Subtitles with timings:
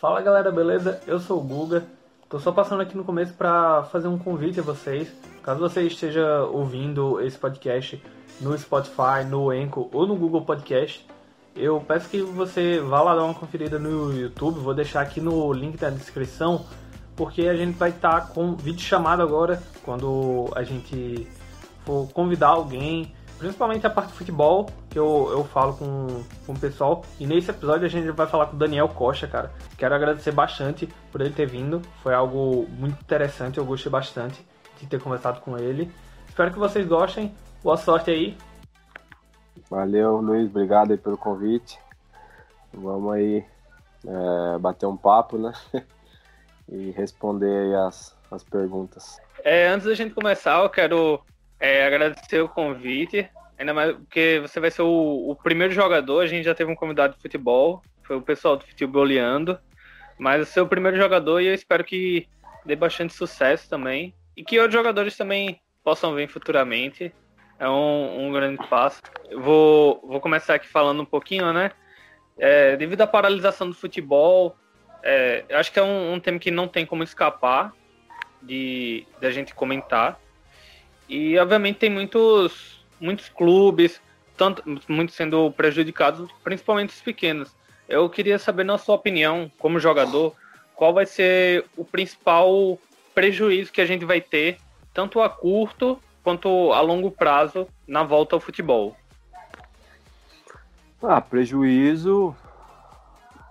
[0.00, 1.00] Fala galera, beleza?
[1.08, 1.84] Eu sou o Guga.
[2.28, 5.12] Tô só passando aqui no começo para fazer um convite a vocês.
[5.42, 8.00] Caso você esteja ouvindo esse podcast
[8.40, 11.04] no Spotify, no Anchor ou no Google Podcast,
[11.56, 14.60] eu peço que você vá lá dar uma conferida no YouTube.
[14.60, 16.64] Vou deixar aqui no link da descrição,
[17.16, 21.26] porque a gente vai estar tá com vídeo chamado agora quando a gente
[21.84, 26.58] for convidar alguém principalmente a parte de futebol, que eu, eu falo com, com o
[26.58, 27.04] pessoal.
[27.18, 29.52] E nesse episódio a gente vai falar com o Daniel Costa, cara.
[29.76, 31.80] Quero agradecer bastante por ele ter vindo.
[32.02, 34.44] Foi algo muito interessante, eu gostei bastante
[34.80, 35.90] de ter conversado com ele.
[36.28, 37.34] Espero que vocês gostem.
[37.62, 38.36] Boa sorte aí.
[39.70, 40.48] Valeu, Luiz.
[40.48, 41.78] Obrigado aí pelo convite.
[42.72, 43.44] Vamos aí
[44.06, 45.52] é, bater um papo, né?
[46.68, 49.20] e responder aí as, as perguntas.
[49.44, 51.20] É, antes da gente começar, eu quero
[51.58, 56.20] é, agradecer o convite, ainda mais porque você vai ser o, o, primeiro jogador.
[56.20, 59.58] A gente já teve um convidado de futebol, foi o pessoal do Futeboleando,
[60.18, 62.28] mas você é o primeiro jogador e eu espero que
[62.64, 67.12] dê bastante sucesso também e que outros jogadores também possam vir futuramente.
[67.58, 69.02] É um, um grande passo.
[69.28, 71.72] Eu vou, vou começar aqui falando um pouquinho, né?
[72.38, 74.56] É, devido à paralisação do futebol,
[75.02, 77.72] é, acho que é um, um tema que não tem como escapar
[78.40, 80.20] de da gente comentar.
[81.08, 84.00] E obviamente tem muitos, muitos clubes,
[84.36, 87.54] tanto, muitos sendo prejudicados, principalmente os pequenos.
[87.88, 90.34] Eu queria saber, na sua opinião, como jogador,
[90.74, 92.78] qual vai ser o principal
[93.14, 94.58] prejuízo que a gente vai ter,
[94.92, 98.96] tanto a curto quanto a longo prazo, na volta ao futebol?
[101.02, 102.34] Ah, prejuízo.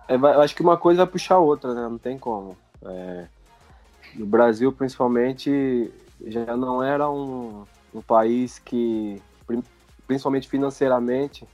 [0.08, 1.82] É, eu acho que uma coisa vai puxar a outra, né?
[1.82, 2.58] Não tem como.
[2.86, 3.28] É,
[4.16, 5.92] no Brasil, principalmente,
[6.26, 9.22] já não era um, um país que,
[10.06, 11.48] principalmente financeiramente,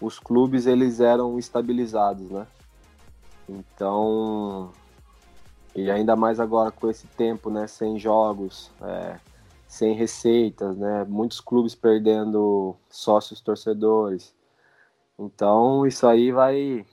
[0.00, 2.46] os clubes eles eram estabilizados, né?
[3.48, 4.72] Então,
[5.74, 9.18] e ainda mais agora com esse tempo, né, sem jogos, é,
[9.66, 14.34] sem receitas, né, muitos clubes perdendo sócios torcedores.
[15.18, 16.86] Então, isso aí vai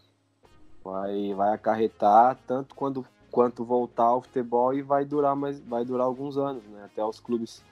[0.84, 6.06] vai vai acarretar tanto quando quanto voltar ao futebol e vai durar mais, vai durar
[6.06, 6.84] alguns anos, né?
[6.86, 7.64] Até os clubes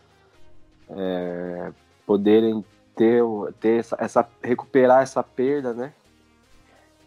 [0.89, 1.73] é,
[2.07, 2.63] poderem
[2.95, 3.21] ter,
[3.59, 5.93] ter essa, essa, recuperar essa perda, né?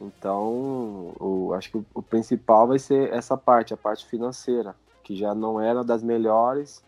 [0.00, 5.16] Então, o, acho que o, o, principal vai ser essa parte, a parte financeira, que
[5.16, 6.82] já não era das melhores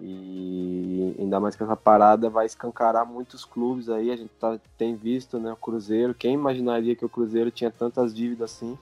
[0.00, 4.10] e ainda mais que essa parada vai escancarar muitos clubes aí.
[4.10, 5.52] A gente tá, tem visto, né?
[5.52, 6.14] O Cruzeiro.
[6.14, 8.76] Quem imaginaria que o Cruzeiro tinha tantas dívidas assim?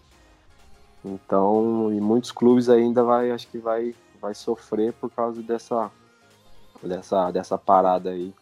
[1.04, 5.90] Então, e muitos clubes ainda vai, acho que vai, vai sofrer por causa dessa,
[6.82, 8.32] dessa, dessa parada aí.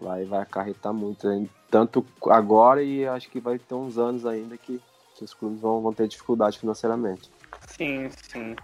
[0.00, 1.26] Vai, vai acarretar muito,
[1.68, 4.80] tanto agora e acho que vai ter uns anos ainda que,
[5.16, 7.30] que os clubes vão, vão ter dificuldade financeiramente.
[7.66, 8.54] Sim, sim.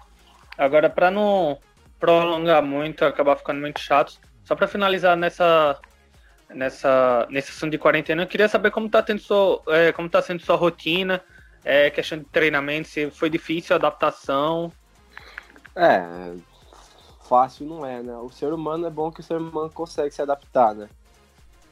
[0.57, 1.59] Agora, para não
[1.99, 5.79] prolongar muito, acabar ficando muito chato, só para finalizar nessa,
[6.49, 10.23] nessa, nesse assunto de quarentena, eu queria saber como está tendo sua, é, como tá
[10.23, 11.21] sendo sua rotina,
[11.65, 14.73] é, questão de treinamento, se foi difícil a adaptação.
[15.75, 16.33] É,
[17.25, 18.15] fácil não é, né?
[18.19, 20.89] O ser humano é bom que o ser humano consegue se adaptar, né?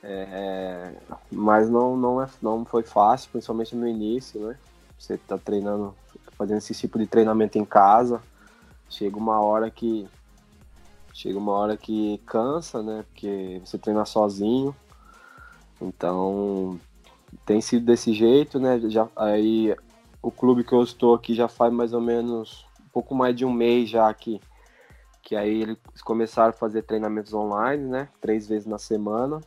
[0.02, 0.94] É,
[1.30, 4.58] mas não, não, é, não foi fácil, principalmente no início, né?
[4.98, 5.94] Você tá treinando,
[6.36, 8.20] fazendo esse tipo de treinamento em casa,
[8.88, 10.08] chega uma hora que
[11.14, 13.04] chega uma hora que cansa, né?
[13.08, 14.74] Porque você treina sozinho.
[15.80, 16.80] Então
[17.44, 18.80] tem sido desse jeito, né?
[18.88, 19.76] Já, aí
[20.20, 23.44] o clube que eu estou aqui já faz mais ou menos um pouco mais de
[23.44, 24.40] um mês já que,
[25.22, 28.08] que aí eles começaram a fazer treinamentos online, né?
[28.20, 29.40] Três vezes na semana.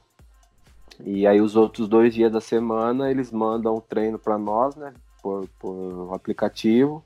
[1.03, 4.94] E aí os outros dois dias da semana eles mandam o treino para nós, né?
[5.22, 7.03] Por, por aplicativo.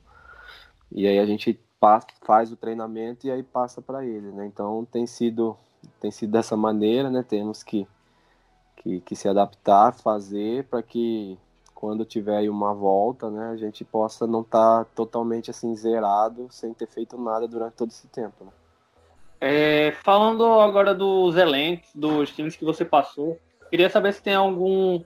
[0.92, 4.46] E aí a gente passa, faz o treinamento e aí passa para eles, né?
[4.46, 5.56] Então tem sido
[6.00, 7.24] tem sido dessa maneira, né?
[7.24, 7.88] Temos que
[8.78, 11.38] que, que se adaptar, fazer para que
[11.80, 16.74] quando tiver uma volta, né, a gente possa não estar tá totalmente assim zerado, sem
[16.74, 18.44] ter feito nada durante todo esse tempo.
[18.44, 18.52] Né?
[19.40, 25.04] É, falando agora dos elencos, dos times que você passou, queria saber se tem algum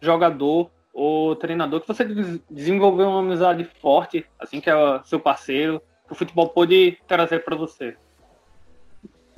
[0.00, 2.04] jogador ou treinador que você
[2.50, 4.74] desenvolveu uma amizade forte, assim que é
[5.04, 7.96] seu parceiro, que o futebol pôde trazer para você.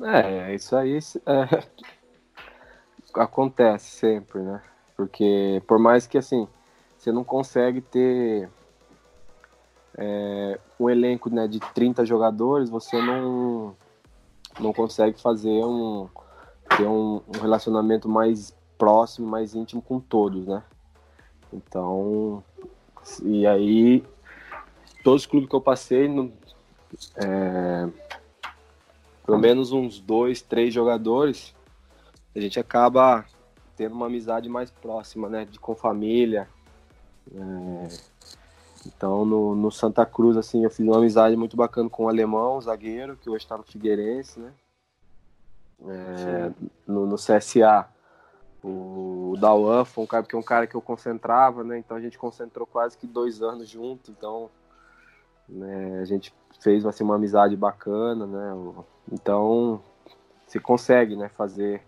[0.01, 1.65] É, isso aí é,
[3.21, 4.63] acontece sempre, né?
[4.97, 6.47] Porque por mais que assim
[6.97, 8.49] você não consegue ter
[9.97, 13.77] é, um elenco né, de 30 jogadores, você não,
[14.61, 16.09] não consegue fazer um,
[16.77, 20.63] ter um, um relacionamento mais próximo, mais íntimo com todos, né?
[21.53, 22.43] Então,
[23.23, 24.05] e aí
[25.03, 26.33] todos os clubes que eu passei, no,
[27.17, 27.89] é,
[29.25, 31.55] pelo menos uns dois, três jogadores,
[32.35, 33.25] a gente acaba
[33.77, 35.45] tendo uma amizade mais próxima, né?
[35.45, 36.49] De, com família.
[37.35, 37.89] É,
[38.87, 42.57] então, no, no, Santa Cruz, assim, eu fiz uma amizade muito bacana com o alemão,
[42.57, 44.53] o zagueiro, que hoje está no Figueirense, né?
[45.87, 46.51] É,
[46.87, 47.89] no, no, CSA,
[48.63, 51.79] o, Dauan foi um cara, que é um cara que eu concentrava, né?
[51.79, 54.51] Então a gente concentrou quase que dois anos junto, então
[55.49, 58.75] né, a gente fez assim, uma amizade bacana, né?
[59.13, 59.81] Então
[60.47, 61.83] se consegue, né, fazer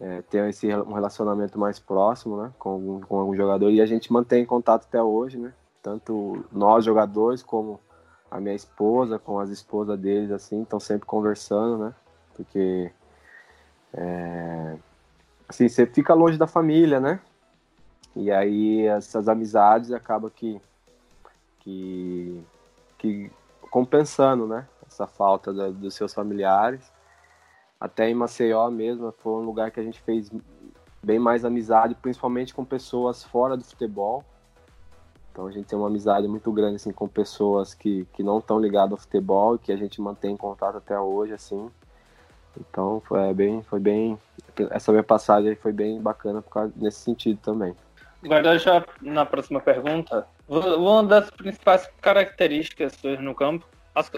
[0.00, 3.86] é, ter esse um relacionamento mais próximo, né, com algum, com algum jogador e a
[3.86, 5.52] gente mantém contato até hoje, né?
[5.82, 7.80] Tanto nós jogadores como
[8.30, 11.94] a minha esposa, com as esposas deles assim, estão sempre conversando, né?
[12.34, 12.92] Porque
[13.94, 14.76] é,
[15.48, 17.20] assim, você fica longe da família, né?
[18.14, 20.60] E aí essas amizades acabam que,
[21.60, 22.44] que,
[22.98, 23.30] que
[23.70, 24.66] compensando, né?
[24.86, 26.92] Essa falta da, dos seus familiares.
[27.80, 30.30] Até em Maceió mesmo, foi um lugar que a gente fez
[31.02, 34.24] bem mais amizade, principalmente com pessoas fora do futebol.
[35.30, 38.58] Então a gente tem uma amizade muito grande assim com pessoas que, que não estão
[38.58, 41.70] ligadas ao futebol e que a gente mantém contato até hoje assim.
[42.56, 44.18] Então foi bem, foi bem.
[44.70, 47.74] Essa minha passagem foi bem bacana por causa, nesse sentido também.
[48.24, 53.66] Agora já na próxima pergunta, uma das principais características no campo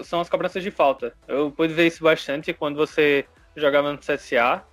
[0.03, 1.13] são as cobranças de falta.
[1.27, 3.25] Eu pude ver isso bastante quando você
[3.55, 4.63] jogava no CSA.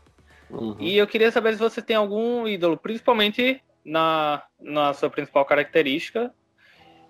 [0.50, 0.76] Uhum.
[0.78, 6.32] E eu queria saber se você tem algum ídolo, principalmente na, na sua principal característica.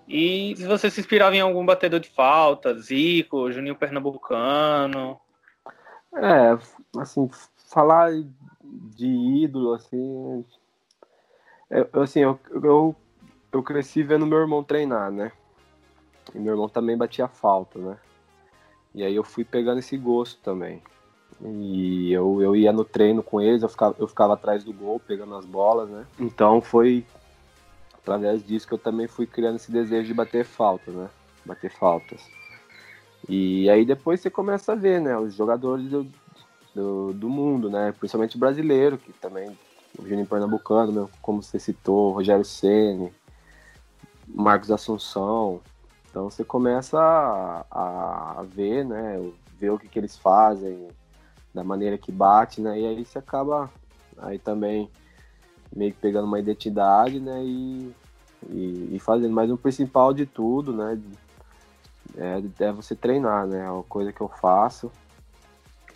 [0.08, 5.20] E se você se inspirava em algum batedor de falta, Zico, Juninho Pernambucano.
[6.14, 6.58] É,
[7.00, 7.28] assim,
[7.70, 8.10] falar
[8.62, 10.44] de ídolo, assim.
[11.92, 12.96] Assim, eu, eu,
[13.52, 15.32] eu cresci vendo meu irmão treinar, né?
[16.34, 17.96] E meu irmão também batia falta, né?
[18.94, 20.82] E aí eu fui pegando esse gosto também.
[21.40, 24.98] E eu, eu ia no treino com eles, eu ficava, eu ficava atrás do gol,
[24.98, 26.06] pegando as bolas, né?
[26.18, 27.04] Então foi
[27.94, 31.08] através disso que eu também fui criando esse desejo de bater falta, né?
[31.44, 32.20] Bater faltas.
[33.26, 36.06] E aí depois você começa a ver, né, os jogadores do,
[36.74, 39.56] do, do mundo, né, principalmente brasileiro, que também,
[39.98, 43.12] o Juninho Pernambucano, né, como você citou, Rogério Ceni,
[44.26, 45.60] Marcos Assunção.
[46.10, 49.20] Então você começa a, a ver, né,
[49.58, 50.88] ver o que, que eles fazem,
[51.52, 53.70] da maneira que bate, né, e aí você acaba
[54.18, 54.90] aí também
[55.74, 57.94] meio que pegando uma identidade, né, e,
[58.48, 59.34] e, e fazendo.
[59.34, 60.98] Mas o principal de tudo, né,
[62.16, 63.64] é, é você treinar, né?
[63.64, 64.90] É uma coisa que eu faço,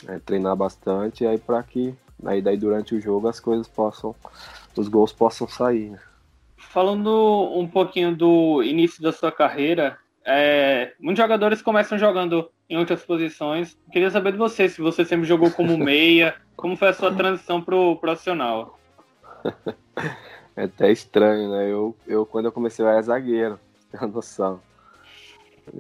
[0.06, 1.94] é treinar bastante, aí para que
[2.24, 4.14] aí daí durante o jogo as coisas possam,
[4.76, 5.90] os gols possam sair.
[5.90, 5.98] Né?
[6.56, 13.04] Falando um pouquinho do início da sua carreira, é, muitos jogadores começam jogando em outras
[13.04, 13.76] posições.
[13.92, 17.60] Queria saber de você, se você sempre jogou como meia, como foi a sua transição
[17.60, 18.78] pro profissional?
[20.54, 21.70] É até estranho, né?
[21.70, 23.58] Eu, eu quando eu comecei eu era zagueiro,
[23.90, 24.60] tem noção.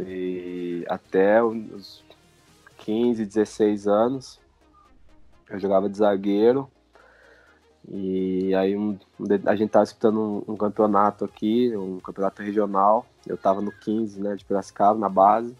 [0.06, 2.04] E até os
[2.78, 4.40] 15, 16 anos,
[5.50, 6.70] eu jogava de zagueiro.
[7.88, 8.96] E aí um,
[9.46, 13.06] a gente estava disputando um, um, campeonato aqui, um campeonato regional.
[13.26, 15.54] Eu estava no 15, né, de Piracicaba, na base.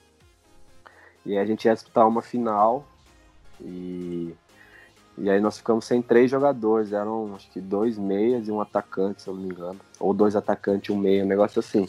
[1.26, 2.87] E aí a gente ia disputar uma final.
[3.61, 4.35] E,
[5.19, 6.93] e aí nós ficamos sem três jogadores.
[6.93, 9.81] Eram acho que dois meias e um atacante, se eu não me engano.
[9.99, 11.87] Ou dois atacantes e um meia, um negócio assim.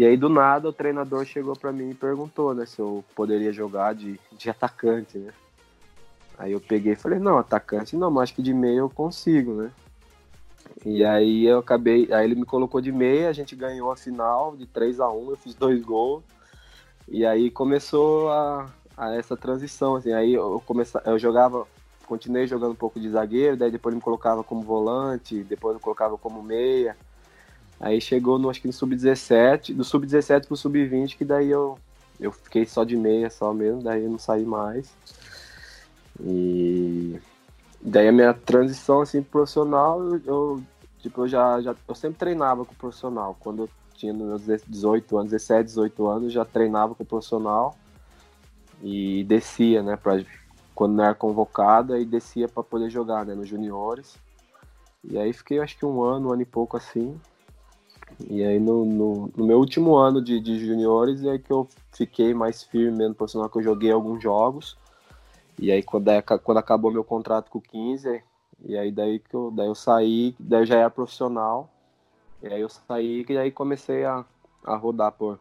[0.00, 3.52] E aí, do nada, o treinador chegou para mim e perguntou, né, se eu poderia
[3.52, 5.30] jogar de, de atacante, né?
[6.38, 9.52] Aí eu peguei e falei, não, atacante não, mas acho que de meia eu consigo,
[9.52, 9.70] né?
[10.86, 14.56] E aí eu acabei, aí ele me colocou de meia, a gente ganhou a final
[14.56, 16.24] de 3 a 1 eu fiz dois gols.
[17.06, 21.66] E aí começou a, a essa transição, assim, aí eu comecei, eu jogava,
[22.06, 25.80] continuei jogando um pouco de zagueiro, daí depois ele me colocava como volante, depois eu
[25.80, 26.96] colocava como meia.
[27.80, 31.78] Aí chegou no, acho que no sub-17, do sub-17 pro sub-20, que daí eu,
[32.20, 34.92] eu fiquei só de meia só mesmo, daí eu não saí mais.
[36.22, 37.18] E
[37.80, 40.62] daí a minha transição assim profissional, eu,
[40.98, 43.34] tipo, eu já, já eu sempre treinava com o profissional.
[43.40, 47.74] Quando eu tinha meus 18 anos, 17, 18 anos, já treinava com o profissional
[48.82, 50.22] e descia, né, pra,
[50.74, 54.18] quando não era convocada e descia para poder jogar, né, nos juniores.
[55.02, 57.18] E aí fiquei acho que um ano, um ano e pouco assim.
[58.28, 62.34] E aí no, no, no, meu último ano de, de juniores é que eu fiquei
[62.34, 64.76] mais firme no profissional, que eu joguei alguns jogos.
[65.58, 66.10] E aí quando,
[66.42, 68.22] quando acabou meu contrato com o 15,
[68.64, 71.70] e aí daí que eu, daí eu saí, daí eu já era profissional.
[72.42, 74.24] E aí eu saí e aí comecei a,
[74.64, 75.38] a rodar por,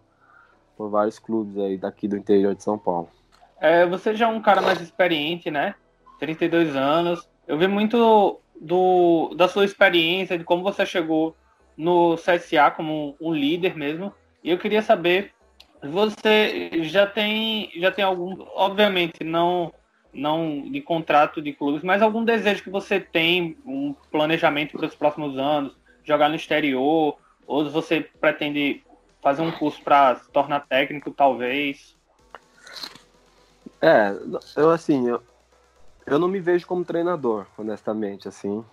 [0.78, 3.10] por vários clubes aí daqui do interior de São Paulo.
[3.60, 5.76] É, você já é um cara mais experiente, né?
[6.20, 7.28] 32 anos.
[7.48, 11.36] Eu vi muito do, da sua experiência, de como você chegou
[11.80, 14.14] no CSA como um líder mesmo.
[14.44, 15.32] E eu queria saber,
[15.82, 19.74] você já tem, já tem algum, obviamente não,
[20.14, 24.96] não de contrato de clubes, mas algum desejo que você tem, um planejamento para os
[24.96, 27.18] próximos anos, jogar no exterior,
[27.48, 28.84] ou você pretende
[29.22, 31.96] fazer um curso para se tornar técnico, talvez?
[33.82, 34.14] É,
[34.58, 35.24] eu assim, eu,
[36.06, 38.66] eu não me vejo como treinador, honestamente, assim.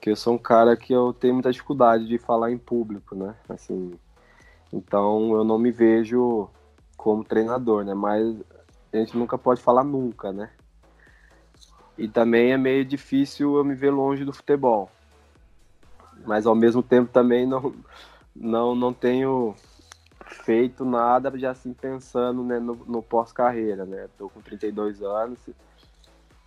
[0.00, 3.34] Porque eu sou um cara que eu tenho muita dificuldade de falar em público, né?
[3.46, 3.92] Assim,
[4.72, 6.48] então eu não me vejo
[6.96, 7.92] como treinador, né?
[7.92, 8.34] Mas
[8.90, 10.48] a gente nunca pode falar nunca, né?
[11.98, 14.90] E também é meio difícil eu me ver longe do futebol.
[16.24, 17.74] Mas ao mesmo tempo também não,
[18.34, 19.54] não, não tenho
[20.24, 24.08] feito nada já assim pensando né, no, no pós-carreira, né?
[24.16, 25.38] Tô com 32 anos.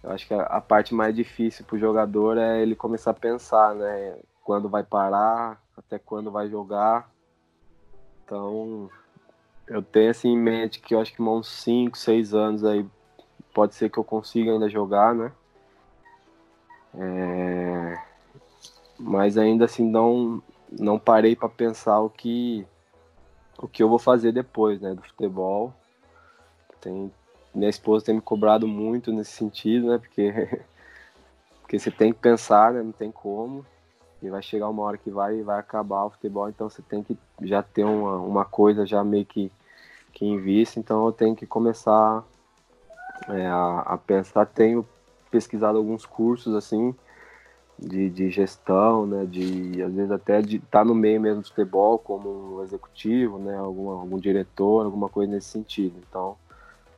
[0.04, 3.16] Eu acho que a, a parte mais difícil para o jogador é ele começar a
[3.16, 4.18] pensar, né?
[4.44, 7.10] Quando vai parar, até quando vai jogar.
[8.26, 8.90] Então,
[9.68, 12.86] eu tenho assim em mente que eu acho que uns 5, 6 anos aí
[13.54, 15.32] pode ser que eu consiga ainda jogar, né?
[16.96, 18.02] É...
[19.00, 20.42] Mas ainda assim não
[20.72, 22.66] não parei para pensar o que
[23.58, 25.74] o que eu vou fazer depois, né, do futebol.
[26.82, 27.12] Tem
[27.54, 30.32] minha esposa tem me cobrado muito nesse sentido, né, porque
[31.62, 33.66] porque você tem que pensar, né, não tem como.
[34.22, 37.18] E vai chegar uma hora que vai vai acabar o futebol, então você tem que
[37.42, 39.52] já ter uma, uma coisa já meio que
[40.14, 42.24] que em vista, então eu tenho que começar
[43.28, 44.88] é, a, a pensar, tenho
[45.32, 46.94] pesquisado alguns cursos assim,
[47.80, 51.48] de, de gestão, né, de às vezes até de estar tá no meio mesmo do
[51.48, 55.96] futebol como executivo, né, algum, algum diretor, alguma coisa nesse sentido.
[56.08, 56.38] Então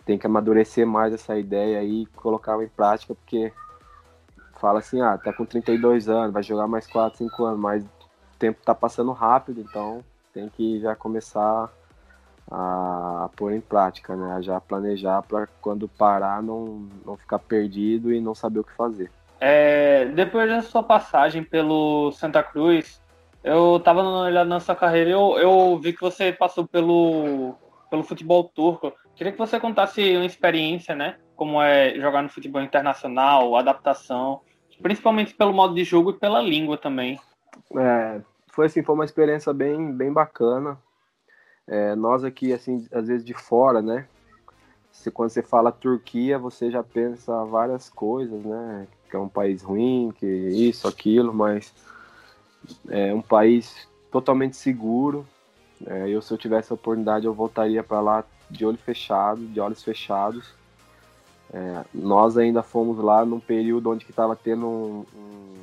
[0.06, 3.52] tem que amadurecer mais essa ideia e colocar em prática, porque
[4.58, 7.90] fala assim, ah, tá com 32 anos, vai jogar mais 4, 5 anos, mas o
[8.38, 11.70] tempo tá passando rápido, então tem que já começar
[12.52, 18.22] a, pôr em prática, né, já planejar para quando parar não, não ficar perdido e
[18.22, 19.12] não saber o que fazer.
[19.40, 23.02] É, depois da sua passagem pelo Santa Cruz,
[23.44, 27.56] eu tava olhando na sua carreira e eu, eu vi que você passou pelo,
[27.90, 28.92] pelo futebol turco.
[29.16, 31.18] Queria que você contasse uma experiência, né?
[31.36, 34.42] Como é jogar no futebol internacional, adaptação,
[34.82, 37.20] principalmente pelo modo de jogo e pela língua também.
[37.78, 40.78] É, foi assim, foi uma experiência bem, bem bacana.
[41.68, 44.08] É, nós aqui, assim, às vezes de fora, né?
[44.92, 48.88] Se, quando você fala Turquia, você já pensa várias coisas, né?
[49.10, 51.74] que é um país ruim, que isso, aquilo, mas
[52.90, 55.26] é um país totalmente seguro.
[55.86, 59.60] É, eu, se eu tivesse a oportunidade, eu voltaria para lá de olho fechado, de
[59.60, 60.54] olhos fechados.
[61.54, 65.54] É, nós ainda fomos lá num período onde estava tendo um, um,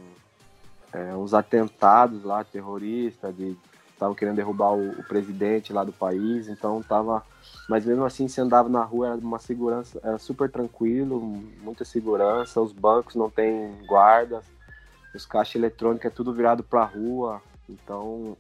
[0.92, 3.56] é, uns atentados lá, terroristas, de
[4.02, 7.24] estavam querendo derrubar o, o, presidente lá do país, então tava.
[7.68, 11.20] Mas mesmo assim, se andava na rua, era uma segurança, era super tranquilo,
[11.62, 14.44] muita segurança, os bancos não tem guardas,
[15.14, 18.36] os caixas eletrônicos é tudo virado para a rua, então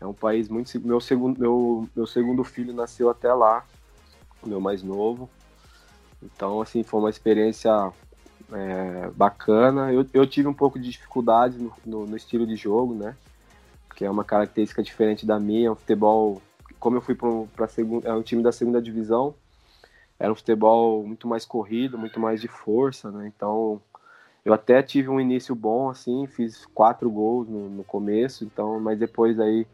[0.00, 0.78] é um país muito.
[0.80, 3.64] Meu segundo, meu, meu segundo filho nasceu até lá,
[4.44, 5.28] meu mais novo.
[6.22, 7.70] Então, assim, foi uma experiência
[8.52, 9.92] é, bacana.
[9.92, 13.16] Eu, eu tive um pouco de dificuldade no, no, no estilo de jogo, né?
[13.98, 15.66] que é uma característica diferente da minha.
[15.66, 16.40] É um futebol,
[16.78, 17.68] como eu fui para
[18.04, 19.34] é um time da segunda divisão,
[20.20, 23.26] era um futebol muito mais corrido, muito mais de força, né?
[23.26, 23.82] Então
[24.44, 29.00] eu até tive um início bom, assim, fiz quatro gols no, no começo, então, mas
[29.00, 29.66] depois aí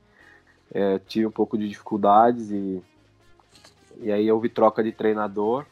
[0.75, 2.83] é, tive um pouco de dificuldades e,
[4.01, 5.65] e aí houve troca de treinador.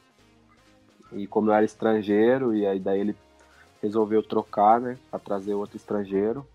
[1.11, 3.17] E como eu era estrangeiro, e aí daí ele
[3.83, 6.47] resolveu trocar, né, para trazer outro estrangeiro.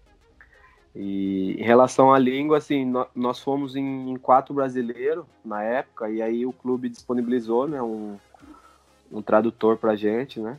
[0.96, 6.22] E em relação à língua, assim, nós fomos em, em quatro brasileiros na época, e
[6.22, 8.18] aí o clube disponibilizou, né, um,
[9.12, 10.58] um tradutor pra gente, né?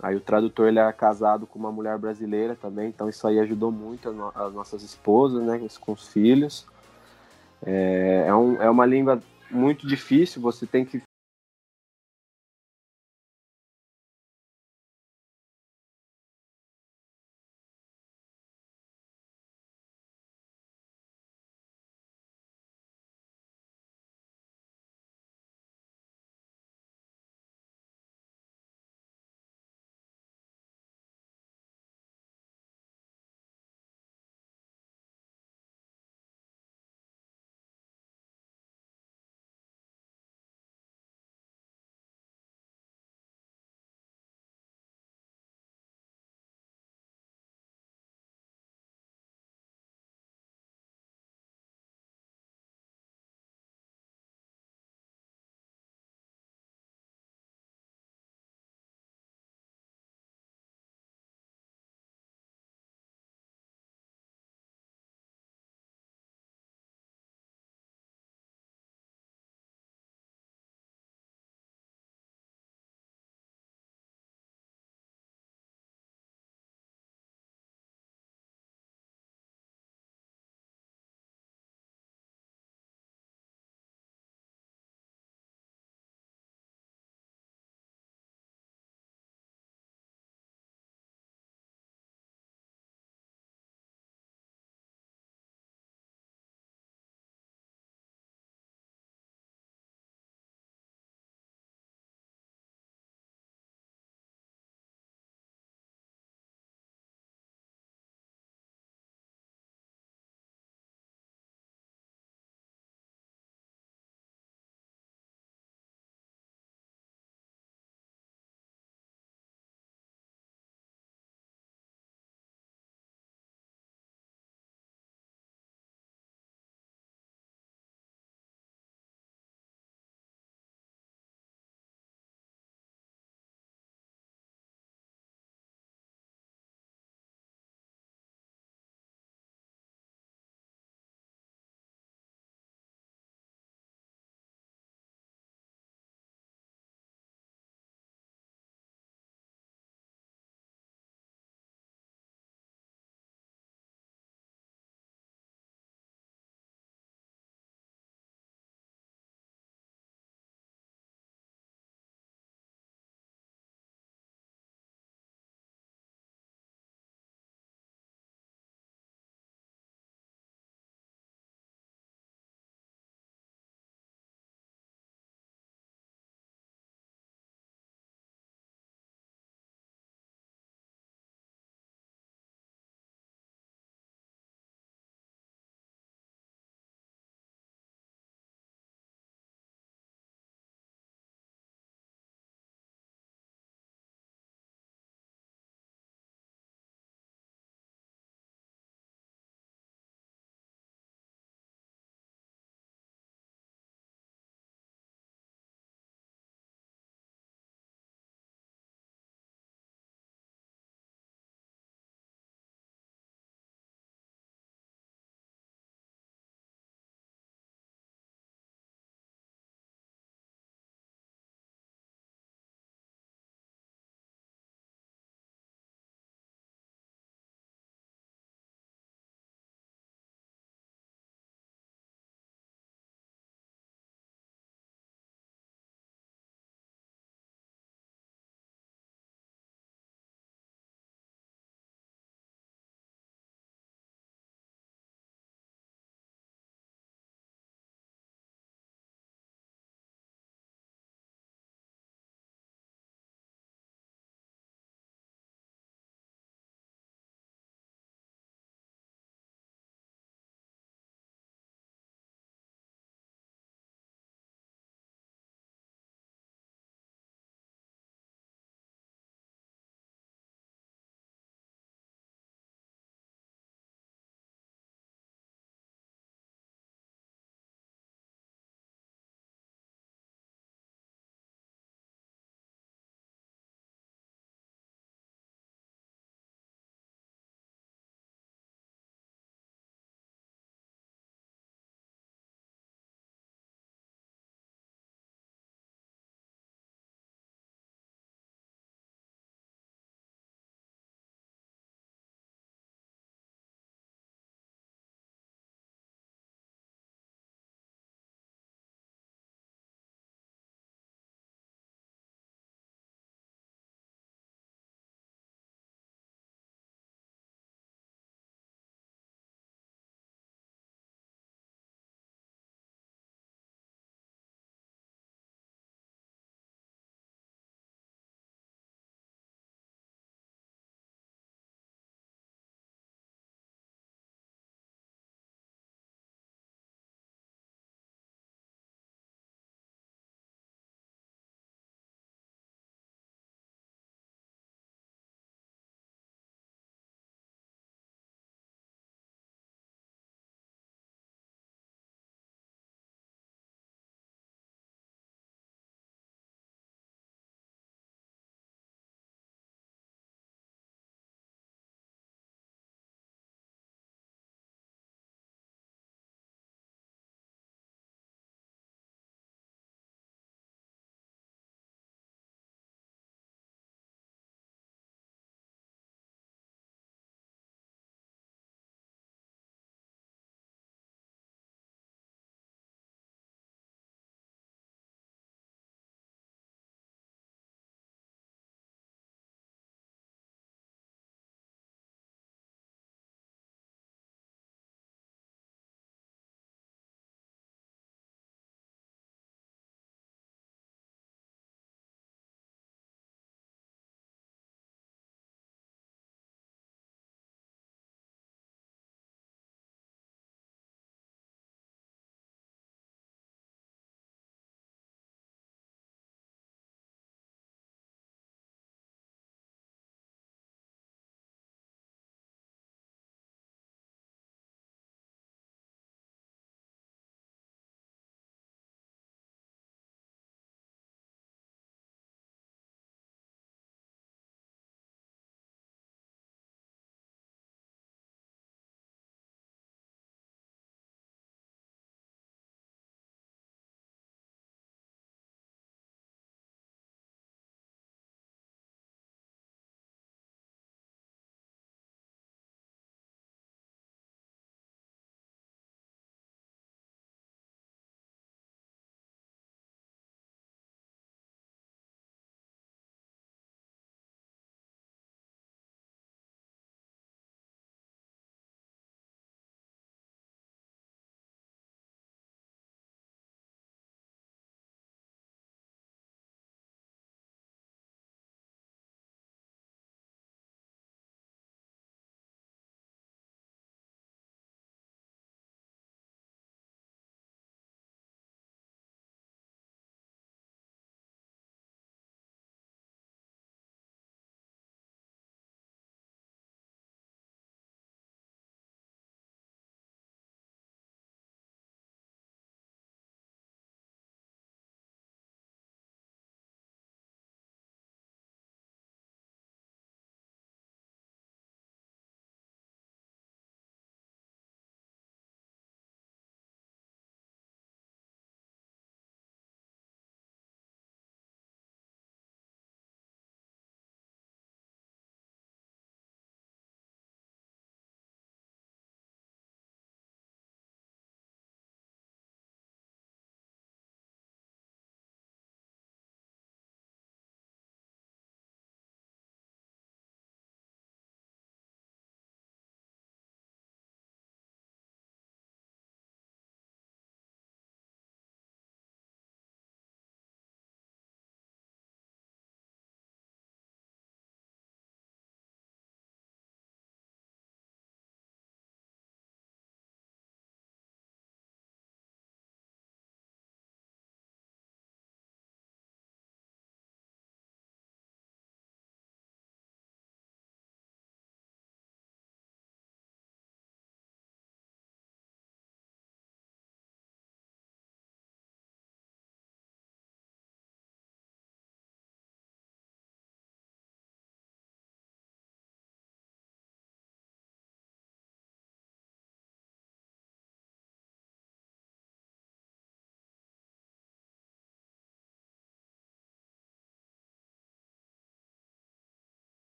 [0.00, 3.72] Aí o tradutor ele era casado com uma mulher brasileira também, então isso aí ajudou
[3.72, 6.66] muito as nossas esposas, né, com os filhos.
[7.64, 11.02] É, é, um, é uma língua muito difícil, você tem que